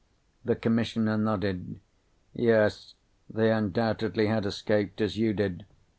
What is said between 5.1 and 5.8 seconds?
you did.